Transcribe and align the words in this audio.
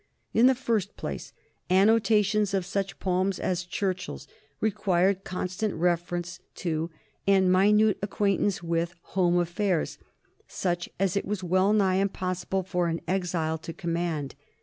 In 0.33 0.47
the 0.47 0.55
first 0.55 0.97
place, 0.97 1.31
annotations 1.69 2.55
of 2.55 2.65
such 2.65 2.97
poems 2.97 3.39
as 3.39 3.65
Churchill's 3.65 4.27
required 4.59 5.23
constant 5.23 5.75
reference 5.75 6.39
to 6.55 6.89
and 7.27 7.51
minute 7.51 7.99
acquaintance 8.01 8.63
with 8.63 8.95
home 9.13 9.37
affairs, 9.37 9.99
such 10.47 10.89
as 10.99 11.15
it 11.15 11.25
was 11.25 11.43
well 11.43 11.71
nigh 11.71 11.97
impossible 11.97 12.63
for 12.63 12.87
an 12.87 13.01
exile 13.07 13.59
to 13.59 13.73
command. 13.73 14.33